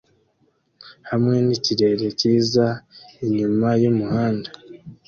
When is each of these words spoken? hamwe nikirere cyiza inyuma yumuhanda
hamwe 1.09 1.35
nikirere 1.45 2.05
cyiza 2.19 2.65
inyuma 3.25 3.67
yumuhanda 3.81 4.49